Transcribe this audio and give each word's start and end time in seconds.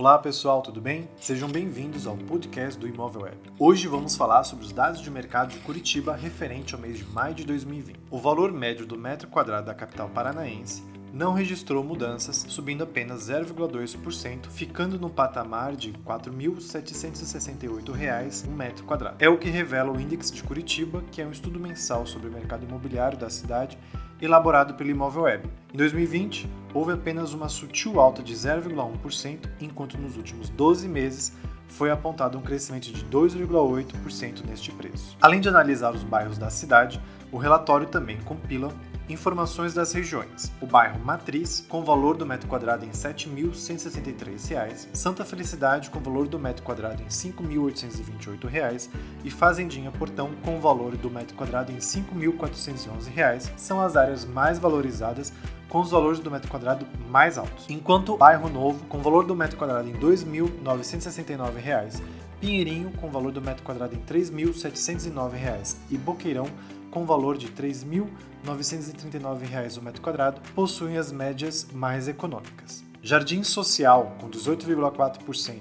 Olá 0.00 0.18
pessoal, 0.18 0.62
tudo 0.62 0.80
bem? 0.80 1.10
Sejam 1.20 1.46
bem-vindos 1.46 2.06
ao 2.06 2.16
podcast 2.16 2.80
do 2.80 2.88
Imóvel 2.88 3.24
Web. 3.24 3.36
Hoje 3.58 3.86
vamos 3.86 4.16
falar 4.16 4.44
sobre 4.44 4.64
os 4.64 4.72
dados 4.72 5.02
de 5.02 5.10
mercado 5.10 5.50
de 5.50 5.58
Curitiba 5.58 6.16
referente 6.16 6.74
ao 6.74 6.80
mês 6.80 6.96
de 6.96 7.04
maio 7.04 7.34
de 7.34 7.44
2020. 7.44 8.00
O 8.10 8.18
valor 8.18 8.50
médio 8.50 8.86
do 8.86 8.96
metro 8.96 9.28
quadrado 9.28 9.66
da 9.66 9.74
capital 9.74 10.08
paranaense 10.08 10.82
não 11.12 11.34
registrou 11.34 11.84
mudanças, 11.84 12.46
subindo 12.48 12.82
apenas 12.82 13.28
0,2%, 13.28 14.46
ficando 14.48 14.98
no 14.98 15.10
patamar 15.10 15.76
de 15.76 15.90
R$ 15.90 15.98
4.768 16.06 18.48
um 18.48 18.52
metro 18.52 18.86
quadrado. 18.86 19.16
É 19.18 19.28
o 19.28 19.36
que 19.36 19.50
revela 19.50 19.92
o 19.92 20.00
Índice 20.00 20.32
de 20.32 20.42
Curitiba, 20.42 21.04
que 21.12 21.20
é 21.20 21.26
um 21.26 21.30
estudo 21.30 21.60
mensal 21.60 22.06
sobre 22.06 22.28
o 22.28 22.32
mercado 22.32 22.64
imobiliário 22.64 23.18
da 23.18 23.28
cidade 23.28 23.76
elaborado 24.20 24.74
pelo 24.74 24.90
Imóvel 24.90 25.22
Web. 25.22 25.48
Em 25.72 25.76
2020, 25.76 26.50
houve 26.74 26.92
apenas 26.92 27.32
uma 27.32 27.48
sutil 27.48 27.98
alta 28.00 28.22
de 28.22 28.34
0,1%, 28.34 29.48
enquanto 29.60 29.98
nos 29.98 30.16
últimos 30.16 30.48
12 30.48 30.88
meses 30.88 31.32
foi 31.68 31.90
apontado 31.90 32.36
um 32.36 32.42
crescimento 32.42 32.92
de 32.92 33.04
2,8% 33.06 34.44
neste 34.46 34.72
preço. 34.72 35.16
Além 35.20 35.40
de 35.40 35.48
analisar 35.48 35.94
os 35.94 36.02
bairros 36.02 36.36
da 36.36 36.50
cidade, 36.50 37.00
o 37.32 37.38
relatório 37.38 37.86
também 37.86 38.18
compila 38.22 38.72
Informações 39.10 39.74
das 39.74 39.92
regiões. 39.92 40.52
O 40.60 40.66
bairro 40.66 41.04
Matriz, 41.04 41.66
com 41.68 41.82
valor 41.82 42.16
do 42.16 42.24
metro 42.24 42.48
quadrado 42.48 42.84
em 42.84 42.90
R$ 42.90 42.94
7.163, 42.94 44.86
Santa 44.92 45.24
Felicidade, 45.24 45.90
com 45.90 45.98
valor 45.98 46.28
do 46.28 46.38
metro 46.38 46.62
quadrado 46.62 47.02
em 47.02 47.06
R$ 47.06 47.10
5.828 47.10 48.88
e 49.24 49.30
Fazendinha 49.30 49.90
Portão, 49.90 50.30
com 50.44 50.60
valor 50.60 50.96
do 50.96 51.10
metro 51.10 51.34
quadrado 51.34 51.72
em 51.72 51.74
R$ 51.74 51.80
5.411, 51.80 53.50
são 53.56 53.80
as 53.80 53.96
áreas 53.96 54.24
mais 54.24 54.60
valorizadas 54.60 55.32
com 55.68 55.80
os 55.80 55.90
valores 55.90 56.20
do 56.20 56.30
metro 56.30 56.48
quadrado 56.48 56.86
mais 57.08 57.36
altos. 57.36 57.66
Enquanto 57.68 58.16
Bairro 58.16 58.48
Novo, 58.48 58.86
com 58.86 59.00
valor 59.00 59.24
do 59.24 59.34
metro 59.34 59.56
quadrado 59.56 59.88
em 59.88 59.92
R$ 59.92 59.98
2.969, 59.98 62.00
Pinheirinho, 62.40 62.92
com 62.92 63.10
valor 63.10 63.32
do 63.32 63.42
metro 63.42 63.64
quadrado 63.64 63.92
em 63.94 63.98
R$ 63.98 64.20
3.709 64.20 65.76
e 65.90 65.98
Boqueirão, 65.98 66.46
com 66.90 67.06
valor 67.06 67.36
de 67.36 67.46
R$ 67.46 67.52
3.939 67.52 69.78
o 69.78 69.82
metro 69.82 70.02
quadrado, 70.02 70.40
possuem 70.54 70.98
as 70.98 71.12
médias 71.12 71.68
mais 71.72 72.08
econômicas. 72.08 72.82
Jardim 73.02 73.42
Social, 73.42 74.14
com 74.20 74.28
18,4%, 74.28 75.60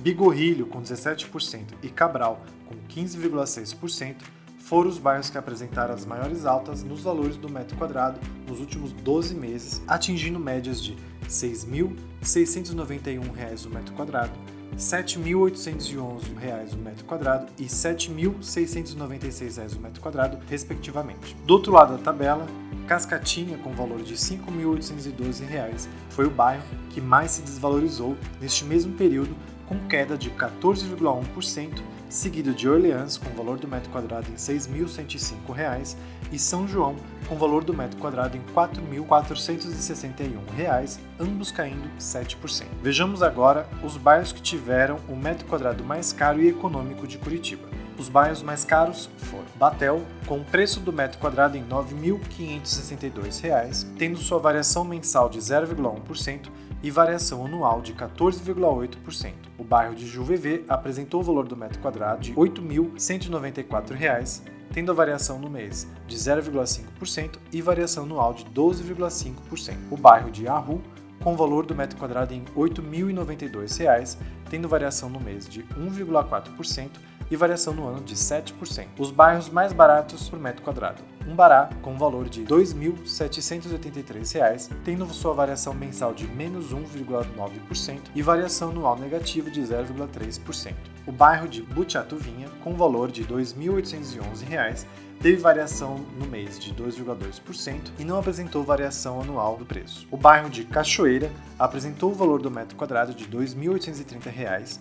Bigorrilho, 0.00 0.66
com 0.66 0.80
17% 0.80 1.74
e 1.82 1.88
Cabral, 1.88 2.40
com 2.66 2.76
15,6%, 2.88 4.22
foram 4.58 4.88
os 4.90 4.98
bairros 4.98 5.30
que 5.30 5.38
apresentaram 5.38 5.94
as 5.94 6.04
maiores 6.04 6.44
altas 6.44 6.84
nos 6.84 7.00
valores 7.00 7.36
do 7.36 7.48
metro 7.48 7.76
quadrado 7.76 8.20
nos 8.46 8.60
últimos 8.60 8.92
12 8.92 9.34
meses, 9.34 9.82
atingindo 9.88 10.38
médias 10.38 10.80
de 10.82 10.92
R$ 10.92 10.98
6.691 11.28 13.66
o 13.66 13.70
metro 13.70 13.94
quadrado, 13.94 14.38
R$ 14.72 14.76
7.811 14.76 16.74
o 16.74 16.78
metro 16.78 17.04
quadrado 17.04 17.46
e 17.58 17.64
R$ 17.64 17.68
7.696 17.68 19.76
o 19.76 19.80
metro 19.80 20.00
quadrado, 20.00 20.38
respectivamente. 20.48 21.36
Do 21.44 21.54
outro 21.54 21.72
lado 21.72 21.96
da 21.96 22.02
tabela, 22.02 22.46
Cascatinha, 22.86 23.58
com 23.58 23.72
valor 23.72 24.02
de 24.02 24.12
R$ 24.12 24.18
5.812, 24.18 25.88
foi 26.10 26.26
o 26.26 26.30
bairro 26.30 26.62
que 26.90 27.00
mais 27.00 27.32
se 27.32 27.42
desvalorizou 27.42 28.16
neste 28.40 28.64
mesmo 28.64 28.94
período, 28.94 29.34
com 29.66 29.78
queda 29.86 30.16
de 30.16 30.30
14,1%, 30.30 31.82
seguido 32.08 32.54
de 32.54 32.66
Orleans, 32.68 33.18
com 33.18 33.30
valor 33.30 33.58
do 33.58 33.68
metro 33.68 33.90
quadrado 33.90 34.28
em 34.28 34.32
R$ 34.32 34.36
6.105, 34.36 35.96
e 36.32 36.38
São 36.38 36.66
João, 36.66 36.96
com 37.28 37.36
valor 37.36 37.62
do 37.64 37.74
metro 37.74 37.98
quadrado 37.98 38.36
em 38.36 38.40
R$ 38.40 38.46
4.461, 38.54 40.98
ambos 41.20 41.50
caindo 41.50 41.88
7%. 41.98 42.64
Vejamos 42.82 43.22
agora 43.22 43.68
os 43.82 43.96
bairros 43.96 44.32
que 44.32 44.42
tiveram 44.42 44.98
o 45.08 45.16
metro 45.16 45.46
quadrado 45.46 45.84
mais 45.84 46.12
caro 46.12 46.40
e 46.40 46.48
econômico 46.48 47.06
de 47.06 47.18
Curitiba. 47.18 47.68
Os 47.98 48.08
bairros 48.08 48.42
mais 48.42 48.64
caros 48.64 49.10
foram 49.16 49.44
Batel, 49.56 50.00
com 50.24 50.38
o 50.38 50.44
preço 50.44 50.78
do 50.78 50.92
metro 50.92 51.18
quadrado 51.18 51.56
em 51.56 51.62
R$ 51.62 51.68
9.562, 51.68 53.88
tendo 53.98 54.18
sua 54.18 54.38
variação 54.38 54.84
mensal 54.84 55.28
de 55.28 55.40
0,1% 55.40 56.48
e 56.80 56.92
variação 56.92 57.44
anual 57.44 57.82
de 57.82 57.92
14,8%. 57.94 59.32
O 59.58 59.64
bairro 59.64 59.96
de 59.96 60.06
Juvevê 60.06 60.62
apresentou 60.68 61.20
o 61.20 61.24
valor 61.24 61.48
do 61.48 61.56
metro 61.56 61.80
quadrado 61.80 62.20
de 62.20 62.30
R$ 62.30 62.36
8.194, 62.36 64.42
tendo 64.72 64.92
a 64.92 64.94
variação 64.94 65.40
no 65.40 65.50
mês 65.50 65.88
de 66.06 66.16
0,5% 66.16 67.32
e 67.52 67.60
variação 67.60 68.04
anual 68.04 68.32
de 68.32 68.44
12,5%. 68.44 69.74
O 69.90 69.96
bairro 69.96 70.30
de 70.30 70.46
Arru 70.46 70.80
com 71.20 71.36
valor 71.36 71.66
do 71.66 71.74
metro 71.74 71.98
quadrado 71.98 72.32
em 72.32 72.44
R$ 72.44 72.52
8.092, 72.56 74.16
tendo 74.48 74.68
variação 74.68 75.10
no 75.10 75.18
mês 75.18 75.48
de 75.48 75.64
1,4% 75.64 76.90
e 77.30 77.36
variação 77.36 77.74
no 77.74 77.86
ano 77.86 78.00
de 78.00 78.14
7%. 78.14 78.86
Os 78.98 79.10
bairros 79.10 79.48
mais 79.48 79.72
baratos 79.72 80.28
por 80.28 80.38
metro 80.38 80.62
quadrado. 80.62 81.02
Umbará, 81.26 81.68
com 81.82 81.98
valor 81.98 82.28
de 82.28 82.40
R$ 82.40 82.46
2.783, 82.46 84.70
tendo 84.82 85.06
sua 85.12 85.34
variação 85.34 85.74
mensal 85.74 86.14
de 86.14 86.26
menos 86.26 86.72
1,9% 86.72 88.00
e 88.14 88.22
variação 88.22 88.70
anual 88.70 88.98
negativa 88.98 89.50
de 89.50 89.60
0,3%. 89.60 90.74
O 91.06 91.12
bairro 91.12 91.46
de 91.46 91.62
Butiatuvinha, 91.62 92.48
com 92.62 92.74
valor 92.74 93.10
de 93.10 93.22
R$ 93.22 93.34
2.811, 93.34 94.86
teve 95.20 95.36
variação 95.36 95.98
no 96.18 96.26
mês 96.26 96.58
de 96.58 96.72
2,2% 96.72 97.90
e 97.98 98.04
não 98.04 98.18
apresentou 98.18 98.62
variação 98.62 99.20
anual 99.20 99.56
do 99.56 99.66
preço. 99.66 100.06
O 100.10 100.16
bairro 100.16 100.48
de 100.48 100.64
Cachoeira 100.64 101.30
apresentou 101.58 102.12
o 102.12 102.14
valor 102.14 102.40
do 102.40 102.50
metro 102.50 102.76
quadrado 102.76 103.12
de 103.12 103.24
R$ 103.24 103.38
2.830 103.38 104.78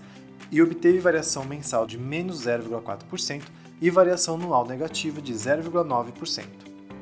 e 0.52 0.62
obteve 0.62 1.00
variação 1.00 1.44
mensal 1.46 1.86
de 1.86 1.98
menos 1.98 2.46
0,4% 2.46 3.44
e 3.82 3.90
variação 3.90 4.36
anual 4.36 4.66
negativa 4.66 5.22
de 5.22 5.34
0,9%. 5.34 6.46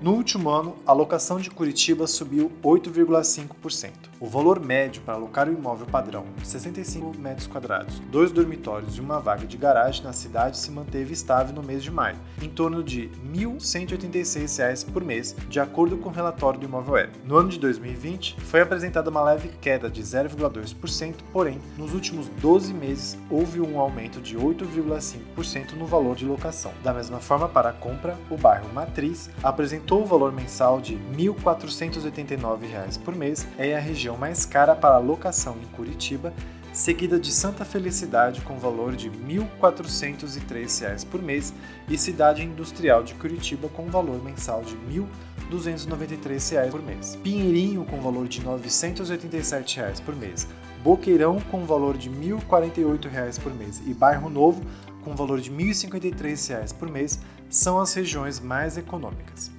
No 0.01 0.13
último 0.13 0.49
ano, 0.49 0.75
a 0.85 0.91
locação 0.91 1.39
de 1.39 1.49
Curitiba 1.49 2.05
subiu 2.05 2.51
8,5%. 2.61 3.91
O 4.25 4.27
valor 4.27 4.59
médio 4.59 5.03
para 5.03 5.13
alocar 5.13 5.47
o 5.47 5.53
imóvel 5.53 5.85
padrão, 5.85 6.25
65 6.43 7.15
metros 7.15 7.45
quadrados, 7.45 7.99
dois 8.09 8.31
dormitórios 8.31 8.97
e 8.97 8.99
uma 8.99 9.19
vaga 9.19 9.45
de 9.45 9.55
garagem 9.55 10.03
na 10.03 10.13
cidade 10.13 10.57
se 10.57 10.71
manteve 10.71 11.13
estável 11.13 11.53
no 11.53 11.61
mês 11.61 11.83
de 11.83 11.91
maio, 11.91 12.17
em 12.41 12.49
torno 12.49 12.83
de 12.83 13.01
R$ 13.01 13.11
1.186 13.35 14.91
por 14.91 15.03
mês, 15.03 15.35
de 15.47 15.59
acordo 15.59 15.97
com 15.97 16.09
o 16.09 16.11
relatório 16.11 16.59
do 16.59 16.65
Imóvel 16.65 16.95
Web. 16.95 17.13
No 17.23 17.37
ano 17.37 17.49
de 17.49 17.59
2020, 17.59 18.35
foi 18.41 18.61
apresentada 18.61 19.11
uma 19.11 19.21
leve 19.21 19.47
queda 19.61 19.91
de 19.91 20.01
0,2%, 20.01 21.17
porém, 21.31 21.61
nos 21.77 21.93
últimos 21.93 22.27
12 22.41 22.73
meses 22.73 23.15
houve 23.29 23.61
um 23.61 23.79
aumento 23.79 24.19
de 24.19 24.35
8,5% 24.35 25.73
no 25.73 25.85
valor 25.85 26.15
de 26.15 26.25
locação. 26.25 26.71
Da 26.83 26.91
mesma 26.91 27.19
forma, 27.19 27.47
para 27.47 27.69
a 27.69 27.73
compra, 27.73 28.17
o 28.31 28.37
bairro 28.37 28.73
Matriz 28.73 29.29
apresentou 29.43 30.01
o 30.01 30.07
valor 30.07 30.31
mensal 30.31 30.81
de 30.81 30.95
R$ 30.95 31.15
1.489 31.15 32.99
por 33.03 33.15
mês, 33.15 33.47
é 33.59 33.75
a 33.77 33.79
região 33.79 34.14
região 34.15 34.17
mais 34.17 34.45
cara 34.45 34.75
para 34.75 34.97
locação 34.97 35.57
em 35.61 35.67
Curitiba, 35.75 36.33
seguida 36.73 37.19
de 37.19 37.31
Santa 37.31 37.63
Felicidade 37.63 38.41
com 38.41 38.57
valor 38.57 38.95
de 38.95 39.09
R$ 39.09 39.17
1.403 39.61 41.05
por 41.05 41.21
mês 41.21 41.53
e 41.87 41.97
Cidade 41.97 42.43
Industrial 42.43 43.03
de 43.03 43.13
Curitiba 43.13 43.69
com 43.69 43.85
valor 43.85 44.23
mensal 44.23 44.63
de 44.63 44.75
R$ 44.75 45.05
1.293 45.51 46.71
por 46.71 46.81
mês. 46.81 47.17
Pinheirinho 47.23 47.85
com 47.85 48.01
valor 48.01 48.27
de 48.27 48.39
R$ 48.39 48.45
987 48.45 50.01
por 50.03 50.15
mês. 50.15 50.47
Boqueirão 50.83 51.39
com 51.51 51.65
valor 51.65 51.97
de 51.97 52.09
R$ 52.09 52.35
1.048 52.49 53.41
por 53.41 53.53
mês 53.53 53.81
e 53.85 53.93
Bairro 53.93 54.29
Novo 54.29 54.61
com 55.03 55.15
valor 55.15 55.39
de 55.39 55.51
R$ 55.51 55.63
1.053 55.63 56.73
por 56.73 56.89
mês 56.89 57.19
são 57.49 57.79
as 57.79 57.93
regiões 57.93 58.39
mais 58.39 58.77
econômicas. 58.77 59.51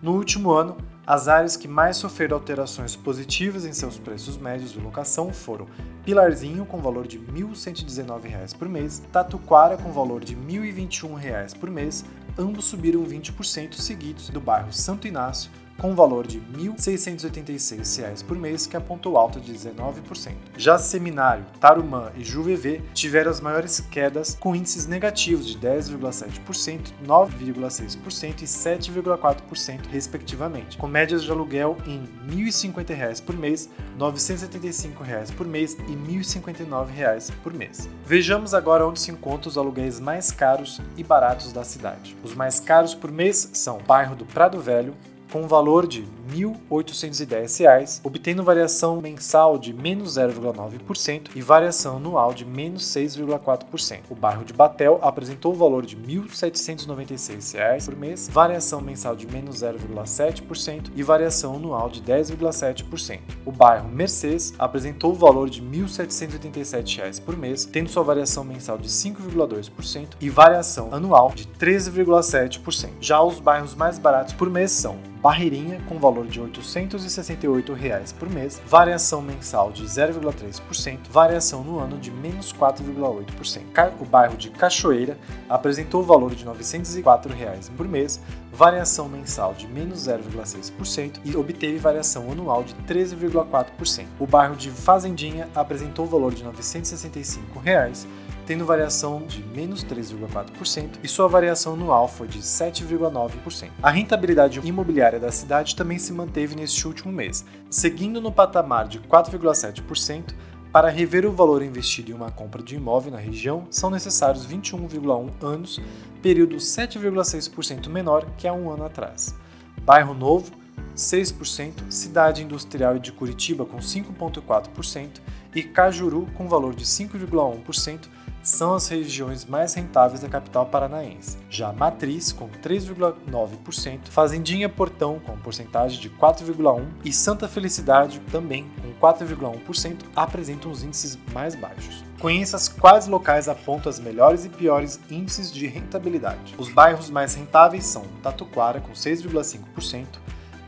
No 0.00 0.14
último 0.14 0.50
ano, 0.50 0.76
as 1.06 1.26
áreas 1.26 1.56
que 1.56 1.66
mais 1.66 1.96
sofreram 1.96 2.36
alterações 2.36 2.94
positivas 2.94 3.64
em 3.64 3.72
seus 3.72 3.98
preços 3.98 4.36
médios 4.36 4.72
de 4.72 4.78
locação 4.78 5.32
foram 5.32 5.66
Pilarzinho, 6.04 6.64
com 6.64 6.80
valor 6.80 7.06
de 7.06 7.18
R$ 7.18 7.26
1.119 7.32 8.56
por 8.56 8.68
mês, 8.68 9.02
Tatuquara, 9.12 9.76
com 9.76 9.90
valor 9.90 10.24
de 10.24 10.34
R$ 10.34 10.40
1.021 10.40 11.58
por 11.58 11.70
mês, 11.70 12.04
ambos 12.38 12.66
subiram 12.66 13.04
20% 13.04 13.74
seguidos 13.74 14.28
do 14.28 14.40
bairro 14.40 14.72
Santo 14.72 15.08
Inácio, 15.08 15.50
com 15.82 15.96
valor 15.96 16.28
de 16.28 16.38
R$ 16.38 16.44
1.686 16.56 18.24
por 18.24 18.38
mês, 18.38 18.68
que 18.68 18.76
apontou 18.76 19.18
alta 19.18 19.40
de 19.40 19.52
19%. 19.52 20.32
Já 20.56 20.78
Seminário, 20.78 21.44
Tarumã 21.58 22.12
e 22.16 22.22
Juvevê 22.22 22.80
tiveram 22.94 23.32
as 23.32 23.40
maiores 23.40 23.80
quedas, 23.80 24.36
com 24.38 24.54
índices 24.54 24.86
negativos 24.86 25.44
de 25.46 25.58
10,7%, 25.58 26.92
9,6% 27.04 28.42
e 28.42 28.44
7,4%, 28.44 29.86
respectivamente, 29.90 30.78
com 30.78 30.86
médias 30.86 31.24
de 31.24 31.30
aluguel 31.32 31.76
em 31.84 31.98
R$ 32.28 32.46
1.050 32.46 33.22
por 33.22 33.36
mês, 33.36 33.68
R$ 33.76 33.98
975 33.98 35.02
por 35.36 35.48
mês 35.48 35.74
e 35.74 35.92
R$ 35.92 35.96
1.059 35.96 37.32
por 37.42 37.52
mês. 37.52 37.88
Vejamos 38.06 38.54
agora 38.54 38.86
onde 38.86 39.00
se 39.00 39.10
encontram 39.10 39.50
os 39.50 39.58
aluguéis 39.58 39.98
mais 39.98 40.30
caros 40.30 40.80
e 40.96 41.02
baratos 41.02 41.52
da 41.52 41.64
cidade. 41.64 42.16
Os 42.22 42.36
mais 42.36 42.60
caros 42.60 42.94
por 42.94 43.10
mês 43.10 43.50
são 43.52 43.78
bairro 43.78 44.14
do 44.14 44.24
Prado 44.24 44.60
Velho, 44.60 44.94
com 45.32 45.42
um 45.42 45.48
valor 45.48 45.86
de 45.86 46.02
R$ 46.02 46.44
1.810, 46.70 48.00
obtendo 48.04 48.44
variação 48.44 49.00
mensal 49.00 49.58
de 49.58 49.72
menos 49.72 50.18
0,9% 50.18 51.30
e 51.34 51.40
variação 51.40 51.96
anual 51.96 52.34
de 52.34 52.44
menos 52.44 52.84
6,4%. 52.84 54.00
O 54.10 54.14
bairro 54.14 54.44
de 54.44 54.52
Batel 54.52 54.98
apresentou 55.02 55.52
o 55.52 55.56
valor 55.56 55.86
de 55.86 55.96
R$ 55.96 56.20
1.796 56.20 57.84
por 57.86 57.96
mês, 57.96 58.28
variação 58.28 58.82
mensal 58.82 59.16
de 59.16 59.26
menos 59.26 59.62
0,7% 59.62 60.90
e 60.94 61.02
variação 61.02 61.56
anual 61.56 61.88
de 61.88 62.02
10,7%. 62.02 63.20
O 63.46 63.52
bairro 63.52 63.88
Mercês 63.88 64.52
apresentou 64.58 65.12
o 65.12 65.16
valor 65.16 65.48
de 65.48 65.60
R$ 65.60 65.66
1.787 65.66 67.22
por 67.22 67.36
mês, 67.36 67.64
tendo 67.64 67.88
sua 67.88 68.02
variação 68.02 68.44
mensal 68.44 68.76
de 68.76 68.88
5,2% 68.88 70.08
e 70.20 70.28
variação 70.28 70.92
anual 70.92 71.32
de 71.34 71.46
13,7%. 71.46 72.90
Já 73.00 73.22
os 73.22 73.40
bairros 73.40 73.74
mais 73.74 73.98
baratos 73.98 74.34
por 74.34 74.50
mês 74.50 74.70
são 74.70 74.98
Barreirinha, 75.22 75.80
com 75.88 76.00
valor 76.00 76.26
de 76.26 76.40
868 76.40 77.72
reais 77.74 78.10
por 78.10 78.28
mês, 78.28 78.60
variação 78.66 79.22
mensal 79.22 79.70
de 79.70 79.84
0,3%, 79.84 80.98
variação 81.08 81.62
no 81.62 81.78
ano 81.78 81.96
de 81.96 82.10
menos 82.10 82.52
4,8%. 82.52 83.92
O 84.00 84.04
bairro 84.04 84.36
de 84.36 84.50
Cachoeira 84.50 85.16
apresentou 85.48 86.02
valor 86.02 86.34
de 86.34 86.44
904 86.44 87.32
reais 87.32 87.68
por 87.68 87.86
mês, 87.86 88.20
variação 88.52 89.08
mensal 89.08 89.54
de 89.54 89.68
menos 89.68 90.08
0,6% 90.08 91.20
e 91.24 91.36
obteve 91.36 91.78
variação 91.78 92.28
anual 92.32 92.64
de 92.64 92.74
13,4%. 92.92 94.06
O 94.18 94.26
bairro 94.26 94.56
de 94.56 94.70
Fazendinha 94.70 95.48
apresentou 95.54 96.04
valor 96.04 96.34
de 96.34 96.42
965 96.42 97.60
reais, 97.60 98.08
tendo 98.46 98.64
variação 98.64 99.22
de 99.26 99.42
menos 99.44 99.84
3,4% 99.84 100.98
e 101.02 101.08
sua 101.08 101.28
variação 101.28 101.74
anual 101.74 102.08
foi 102.08 102.26
de 102.26 102.40
7,9%. 102.40 103.70
A 103.82 103.90
rentabilidade 103.90 104.60
imobiliária 104.64 105.20
da 105.20 105.30
cidade 105.30 105.76
também 105.76 105.98
se 105.98 106.12
manteve 106.12 106.54
neste 106.54 106.86
último 106.86 107.12
mês, 107.12 107.44
seguindo 107.70 108.20
no 108.20 108.32
patamar 108.32 108.88
de 108.88 109.00
4,7%. 109.00 110.34
Para 110.72 110.88
rever 110.88 111.26
o 111.26 111.32
valor 111.32 111.62
investido 111.62 112.10
em 112.10 112.14
uma 112.14 112.30
compra 112.30 112.62
de 112.62 112.76
imóvel 112.76 113.12
na 113.12 113.18
região, 113.18 113.66
são 113.70 113.90
necessários 113.90 114.46
21,1 114.46 115.30
anos, 115.42 115.78
período 116.22 116.56
7,6% 116.56 117.88
menor 117.88 118.24
que 118.38 118.48
há 118.48 118.54
um 118.54 118.70
ano 118.70 118.86
atrás. 118.86 119.34
Bairro 119.82 120.14
Novo, 120.14 120.50
6%, 120.96 121.90
Cidade 121.90 122.42
Industrial 122.42 122.98
de 122.98 123.12
Curitiba 123.12 123.64
com 123.64 123.78
5,4% 123.78 125.20
e 125.54 125.62
Cajuru 125.62 126.26
com 126.34 126.48
valor 126.48 126.74
de 126.74 126.84
5,1%, 126.84 128.08
são 128.42 128.74
as 128.74 128.88
regiões 128.88 129.44
mais 129.44 129.74
rentáveis 129.74 130.20
da 130.20 130.28
capital 130.28 130.66
paranaense. 130.66 131.38
Já 131.48 131.72
Matriz, 131.72 132.32
com 132.32 132.48
3,9%, 132.48 134.08
Fazendinha 134.08 134.68
Portão, 134.68 135.20
com 135.20 135.36
porcentagem 135.38 136.00
de 136.00 136.10
4,1% 136.10 136.86
e 137.04 137.12
Santa 137.12 137.46
Felicidade, 137.46 138.20
também 138.30 138.68
com 138.80 139.06
4,1%, 139.06 140.00
apresentam 140.16 140.70
os 140.70 140.82
índices 140.82 141.18
mais 141.32 141.54
baixos. 141.54 142.04
Conheça 142.20 142.58
quais 142.80 143.06
locais 143.06 143.48
apontam 143.48 143.90
as 143.90 143.98
melhores 143.98 144.44
e 144.44 144.48
piores 144.48 145.00
índices 145.10 145.52
de 145.52 145.66
rentabilidade. 145.66 146.54
Os 146.58 146.68
bairros 146.68 147.10
mais 147.10 147.34
rentáveis 147.34 147.84
são 147.84 148.02
Tatuquara, 148.22 148.80
com 148.80 148.92
6,5%, 148.92 150.06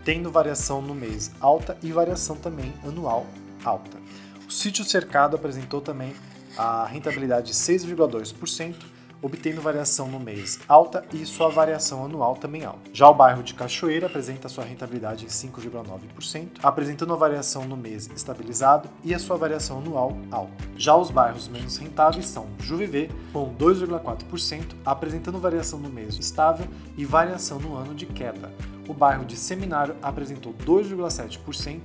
tendo 0.04 0.30
variação 0.30 0.82
no 0.82 0.94
mês 0.94 1.32
alta 1.40 1.76
e 1.82 1.90
variação 1.90 2.36
também 2.36 2.72
anual 2.86 3.26
alta. 3.64 3.96
O 4.46 4.52
sítio 4.52 4.84
cercado 4.84 5.36
apresentou 5.36 5.80
também 5.80 6.12
a 6.56 6.84
rentabilidade 6.86 7.48
de 7.48 7.54
6,2%, 7.54 8.74
obtendo 9.24 9.62
variação 9.62 10.06
no 10.06 10.20
mês 10.20 10.60
alta 10.68 11.02
e 11.10 11.24
sua 11.24 11.48
variação 11.48 12.04
anual 12.04 12.36
também 12.36 12.62
alta. 12.64 12.90
Já 12.92 13.08
o 13.08 13.14
bairro 13.14 13.42
de 13.42 13.54
Cachoeira 13.54 14.06
apresenta 14.06 14.50
sua 14.50 14.64
rentabilidade 14.64 15.24
em 15.24 15.28
5,9%, 15.28 16.48
apresentando 16.62 17.14
a 17.14 17.16
variação 17.16 17.64
no 17.64 17.74
mês 17.74 18.10
estabilizado 18.14 18.88
e 19.02 19.14
a 19.14 19.18
sua 19.18 19.38
variação 19.38 19.78
anual 19.78 20.18
alta. 20.30 20.52
Já 20.76 20.94
os 20.94 21.10
bairros 21.10 21.48
menos 21.48 21.78
rentáveis 21.78 22.26
são 22.26 22.46
Juviver, 22.60 23.10
com 23.32 23.54
2,4%, 23.54 24.74
apresentando 24.84 25.38
variação 25.38 25.78
no 25.78 25.88
mês 25.88 26.18
estável 26.18 26.66
e 26.94 27.06
variação 27.06 27.58
no 27.58 27.74
ano 27.76 27.94
de 27.94 28.04
queda. 28.04 28.52
O 28.86 28.92
bairro 28.92 29.24
de 29.24 29.36
Seminário 29.36 29.96
apresentou 30.02 30.52
2,7%, 30.66 31.80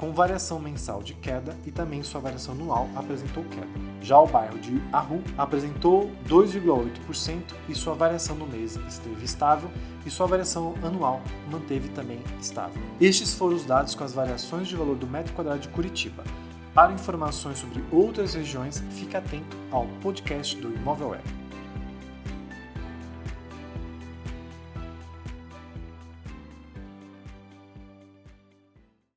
com 0.00 0.12
variação 0.14 0.58
mensal 0.58 1.02
de 1.02 1.12
queda 1.12 1.54
e 1.66 1.70
também 1.70 2.02
sua 2.02 2.22
variação 2.22 2.54
anual 2.54 2.88
apresentou 2.96 3.44
queda. 3.44 3.68
Já 4.00 4.18
o 4.18 4.26
bairro 4.26 4.58
de 4.58 4.80
Arru 4.90 5.22
apresentou 5.36 6.10
2,8% 6.26 7.42
e 7.68 7.74
sua 7.74 7.92
variação 7.92 8.34
no 8.34 8.46
mês 8.46 8.76
esteve 8.88 9.22
estável 9.22 9.70
e 10.06 10.10
sua 10.10 10.26
variação 10.26 10.74
anual 10.82 11.20
manteve 11.50 11.90
também 11.90 12.18
estável. 12.40 12.80
Estes 12.98 13.34
foram 13.34 13.54
os 13.54 13.66
dados 13.66 13.94
com 13.94 14.02
as 14.02 14.14
variações 14.14 14.66
de 14.66 14.74
valor 14.74 14.96
do 14.96 15.06
metro 15.06 15.34
quadrado 15.34 15.60
de 15.60 15.68
Curitiba. 15.68 16.24
Para 16.72 16.94
informações 16.94 17.58
sobre 17.58 17.84
outras 17.92 18.32
regiões, 18.32 18.82
fique 18.92 19.16
atento 19.16 19.54
ao 19.70 19.86
podcast 20.00 20.56
do 20.56 20.72
Imóvel 20.72 21.10
Web. 21.10 21.49